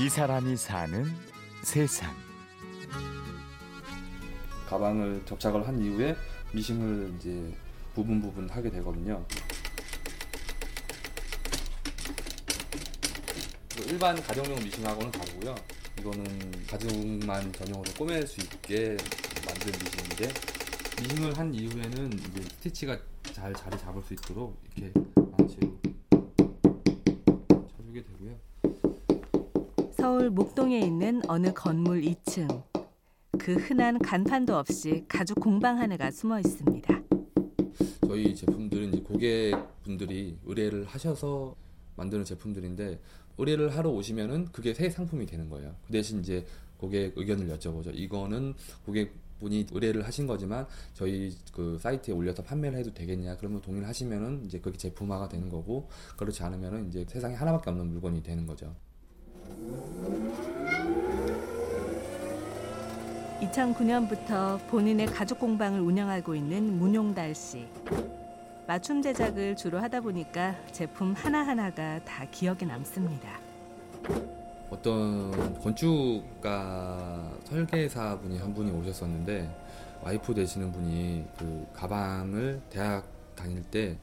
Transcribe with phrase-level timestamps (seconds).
[0.00, 1.04] 이 사람이 사는
[1.62, 2.10] 세상.
[4.66, 6.16] 가방을 접착을 한 이후에
[6.54, 7.54] 미싱을 이제
[7.94, 9.22] 부분 부분 하게 되거든요.
[13.88, 15.54] 일반 가정용 미싱하고는 다르고요.
[15.98, 18.96] 이거는 가죽만 전용으로 꼬맬 수 있게
[19.44, 20.32] 만든 미싱인데
[21.02, 22.98] 미싱을 한 이후에는 이제 스티치가
[23.34, 24.98] 잘 자리 잡을 수 있도록 이렇게
[25.36, 25.78] 망치로
[27.76, 28.49] 쳐주게 되고요.
[30.00, 32.62] 서울 목동에 있는 어느 건물 2층.
[33.38, 37.02] 그 흔한 간판도 없이 가죽 공방 하나가 숨어 있습니다.
[38.06, 41.54] 저희 제품들은 이제 고객분들이 의뢰를 하셔서
[41.96, 42.98] 만드는 제품들인데
[43.36, 45.74] 의뢰를 하러 오시면은 그게 새 상품이 되는 거예요.
[45.86, 46.46] 그 대신 이제
[46.78, 47.90] 고객 의견을 여쭤보죠.
[47.94, 48.54] 이거는
[48.86, 53.36] 고객 분이 의뢰를 하신 거지만 저희 그 사이트에 올려서 판매를 해도 되겠냐?
[53.36, 58.22] 그러면 동의를 하시면은 이제 그게 제품화가 되는 거고 그렇지 않으면은 이제 세상에 하나밖에 없는 물건이
[58.22, 58.74] 되는 거죠.
[63.50, 67.66] 2009년부터 본인의 가죽 공방을 운영하고 있는 문용달 씨.
[68.66, 73.40] 맞춤 제작을 주로 하다 보니까 제품 하나하나가 다 기억에 남습니다.
[74.70, 79.50] 어떤 건축가 설계사 분이 한 분이 오셨었는데
[80.02, 83.98] 와이프 되시는 분이 그 가방을 대학 다닐 때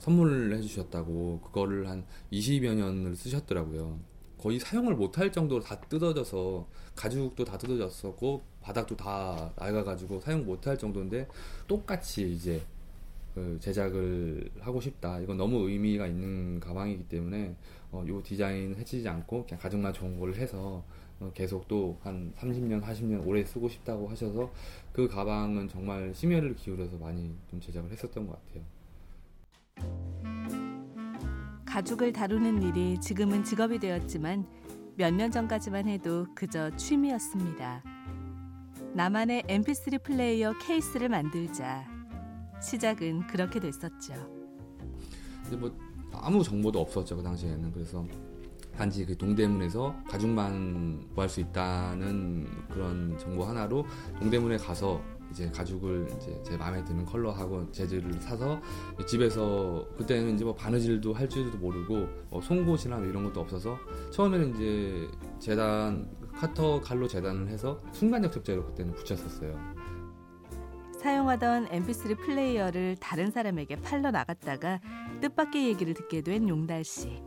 [0.00, 3.98] 선물을 해주셨다고 그거를 한 20여 년을 쓰셨더라고요.
[4.40, 11.28] 거의 사용을 못할 정도로 다 뜯어져서 가죽도 다 뜯어졌었고 바닥도 다 낡아가지고 사용 못할 정도인데
[11.66, 12.62] 똑같이 이제
[13.34, 15.20] 그 제작을 하고 싶다.
[15.20, 17.54] 이건 너무 의미가 있는 가방이기 때문에
[17.92, 20.82] 어, 요 디자인 해치지 않고 그냥 가죽만 좋은 걸 해서
[21.20, 24.50] 어, 계속 또 한 30년, 40년 오래 쓰고 싶다고 하셔서
[24.92, 28.64] 그 가방은 정말 심혈을 기울여서 많이 좀 제작을 했었던 것 같아요.
[31.70, 34.44] 가죽을 다루는 일이 지금은 직업이 되었지만
[34.96, 37.84] 몇 년 전까지만 해도 그저 취미였습니다.
[38.94, 41.86] 나만의 mp3 플레이어 케이스를 만들자.
[42.60, 44.14] 시작은 그렇게 됐었죠.
[45.44, 45.72] 근데 뭐
[46.12, 48.04] 아무 정보도 없었죠 그 당시에는 그래서
[48.80, 53.84] 단지 그 동대문에서 가죽만 구할 수 있다는 그런 정보 하나로
[54.18, 58.58] 동대문에 가서 이제 가죽을 이제 제 마음에 드는 컬러하고 재질을 사서
[59.06, 63.76] 집에서 그때는 이제 뭐 바느질도 할 줄도 모르고 뭐 송곳이나 뭐 이런 것도 없어서
[64.12, 65.08] 처음에는 이제
[65.38, 69.58] 재단 카터 칼로 재단을 해서 순간적 접재로 그때는 붙였었어요.
[70.98, 74.80] 사용하던 mp3 플레이어를 다른 사람에게 팔러 나갔다가
[75.20, 77.22] 뜻밖의 얘기를 듣게 된 용달 씨.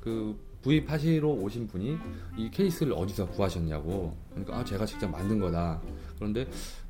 [0.00, 1.98] 그 구입하시러 오신 분이
[2.36, 4.16] 이 케이스를 어디서 구하셨냐고.
[4.30, 5.80] 그러니까 아 제가 직접 만든 거다.
[6.16, 6.46] 그런데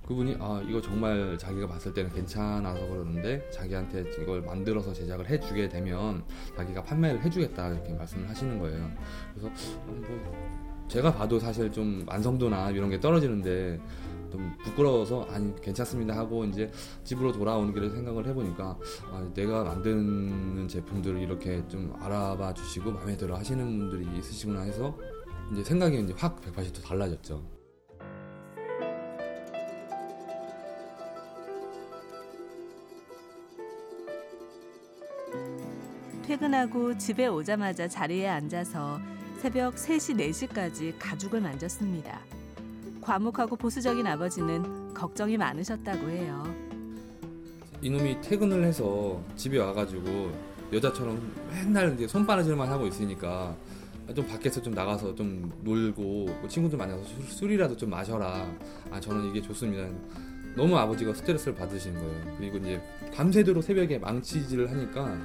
[0.06, 6.24] 그분이 아 이거 정말 자기가 봤을 때는 괜찮아서 그러는데 자기한테 이걸 만들어서 제작을 해주게 되면
[6.56, 8.90] 자기가 판매를 해주겠다 이렇게 말씀을 하시는 거예요.
[9.34, 13.78] 그래서 어, 뭐 제가 봐도 사실 좀 완성도나 이런 게 떨어지는데
[14.30, 16.70] 좀 부끄러워서 아니 괜찮습니다 하고 이제
[17.04, 18.78] 집으로 돌아오는 길에 생각을 해보니까
[19.10, 24.96] 아, 내가 만드는 제품들을 이렇게 좀 알아봐 주시고 마음에 들어 하시는 분들이 있으시구나 해서
[25.52, 27.58] 이제 생각이 이제 확 180도 달라졌죠.
[36.28, 39.00] 퇴근하고 집에 오자마자 자리에 앉아서
[39.38, 42.37] 새벽 3시, 4시까지 가죽을 만졌습니다.
[43.08, 46.44] 과묵하고 보수적인 아버지는 걱정이 많으셨다고 해요.
[47.80, 50.30] 이놈이 퇴근을 해서 집에 와가지고
[50.74, 51.18] 여자처럼
[51.50, 53.56] 맨날 이제 손바느질만 하고 있으니까
[54.14, 58.46] 좀 밖에서 좀 나가서 좀 놀고 뭐 친구들 만나서 술, 이라도좀 마셔라.
[58.90, 59.88] 아 저는 이게 좋습니다.
[60.54, 62.36] 너무 아버지가 스트레스를 받으시는 거예요.
[62.36, 62.78] 그리고 이제
[63.14, 65.18] 밤새도록 새벽에 망치질을 하니까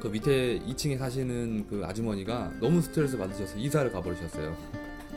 [0.00, 4.56] 그 밑에 2층에 사시는 그 아주머니가 너무 스트레스 받으셔서 이사를 가버리셨어요.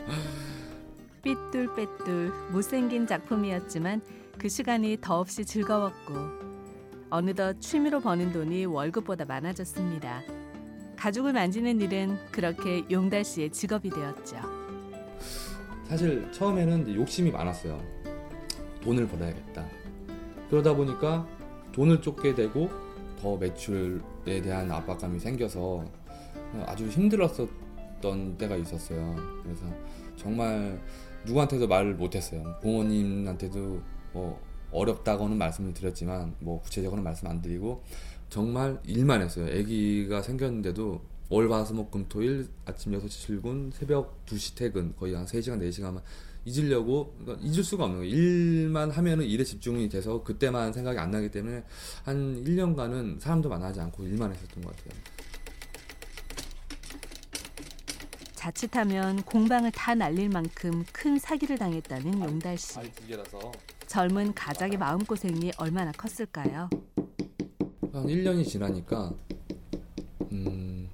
[1.24, 4.02] 삐뚤빼뚤 못생긴 작품이었지만
[4.38, 6.14] 그 시간이 더없이 즐거웠고
[7.10, 10.22] 어느덧 취미로 버는 돈이 월급보다 많아졌습니다.
[10.96, 14.36] 가죽을 만지는 일은 그렇게 용달 씨의 직업이 되었죠.
[15.84, 17.80] 사실 처음에는 욕심이 많았어요.
[18.82, 19.66] 돈을 벌어야겠다.
[20.50, 21.26] 그러다 보니까
[21.72, 22.70] 돈을 쫓게 되고
[23.20, 25.84] 더 매출에 대한 압박감이 생겨서
[26.66, 27.48] 아주 힘들었었
[28.04, 29.16] 던 때가 있었어요.
[29.42, 29.64] 그래서
[30.16, 30.78] 정말
[31.24, 32.58] 누구한테도 말을 못했어요.
[32.60, 33.80] 부모님한테도
[34.12, 34.40] 뭐
[34.70, 37.82] 어렵다고는 말씀을 드렸지만 뭐 구체적으로는 말씀 안 드리고
[38.28, 39.46] 정말 일만 했어요.
[39.46, 44.94] 아기가 생겼는데도 월, 화, 수, 목, 금, 토 일 아침 6시 출근, 새벽 2시 퇴근
[44.96, 46.02] 거의 한 3시간, 4시간만
[46.44, 48.14] 잊으려고 그러니까 잊을 수가 없는 거예요.
[48.14, 51.64] 일만 하면은 일에 집중이 돼서 그때만 생각이 안 나기 때문에
[52.04, 55.00] 한 1년간은 사람도 만나지 않고 일만 했었던 것 같아요.
[58.48, 62.74] 자칫하면 공방을 다 날릴 만큼 큰 사기를 당했다는 용달 씨.
[63.86, 66.68] 젊은 가작의 마음고생이 얼마나 컸을까요?
[67.90, 69.14] 한 1년이 지나니까
[70.32, 70.90] 음,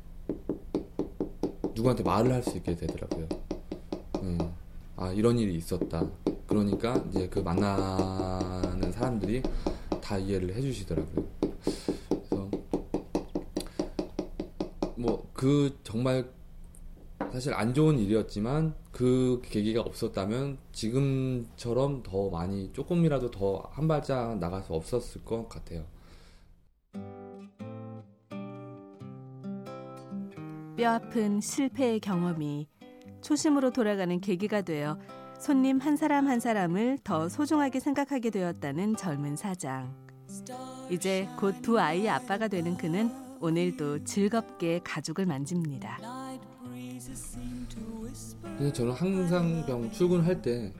[1.74, 3.28] 누구한테 말을 할 수 있게 되더라고요.
[4.22, 4.38] 네.
[4.96, 6.08] 아 이런 일이 있었다.
[6.46, 9.42] 그러니까 이제 그 만나는 사람들이
[10.00, 11.26] 다 이해를 해주시더라고요.
[12.08, 12.50] 그래서
[14.96, 16.30] 뭐 그 정말
[17.32, 24.62] 사실 안 좋은 일이었지만 그 계기가 없었다면 지금처럼 더 많이 조금이라도 더 한 발짝 나갈
[24.62, 25.84] 수 없었을 것 같아요.
[30.76, 32.68] 뼈아픈 실패의 경험이
[33.22, 34.98] 초심으로 돌아가는 계기가 되어
[35.38, 39.94] 손님 한 사람 한 사람을 더 소중하게 생각하게 되었다는 젊은 사장.
[40.90, 43.10] 이제 곧 두 아이의 아빠가 되는 그는
[43.40, 45.98] 오늘도 즐겁게 가죽을 만집니다.
[48.60, 50.70] 근데 저는 항상 병 출근할 때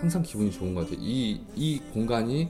[0.00, 0.98] 항상 기분이 좋은 것 같아요.
[0.98, 2.48] 이, 이 공간이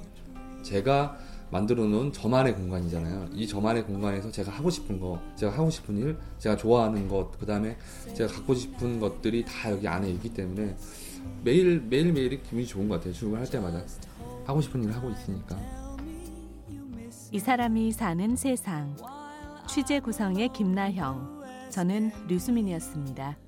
[0.62, 1.18] 제가
[1.50, 3.30] 만들어 놓은 저만의 공간이잖아요.
[3.32, 7.46] 이 저만의 공간에서 제가 하고 싶은 거, 제가 하고 싶은 일, 제가 좋아하는 것, 그
[7.46, 7.76] 다음에
[8.14, 10.76] 제가 갖고 싶은 것들이 다 여기 안에 있기 때문에
[11.42, 13.12] 매일, 매일매일이 기분이 좋은 것 같아요.
[13.14, 13.82] 출근할 때마다.
[14.44, 15.58] 하고 싶은 일을 하고 있으니까.
[17.32, 18.94] 이 사람이 사는 세상.
[19.66, 21.42] 취재 구성의 김나형.
[21.70, 23.47] 저는 류수민이었습니다.